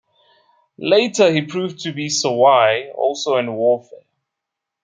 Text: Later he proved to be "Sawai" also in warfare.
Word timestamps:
Later 0.79 1.31
he 1.31 1.43
proved 1.43 1.81
to 1.81 1.93
be 1.93 2.07
"Sawai" 2.07 2.91
also 2.95 3.37
in 3.37 3.53
warfare. 3.53 4.01